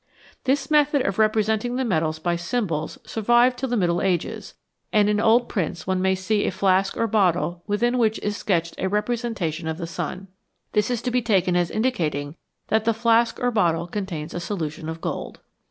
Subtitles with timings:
[0.01, 0.03] ^
[0.45, 3.57] This method of representing the metals by symbols sur 18 THE DAWN OF CHEMISTRY vived
[3.59, 4.53] till the Middle Ages,
[4.91, 8.73] and in old prints one may see a flask or bottle within which is sketched
[8.79, 10.27] a representation of the sun.
[10.71, 12.33] This is to be taken as indicating
[12.69, 15.39] that the flask or bottle contains a solution of gold.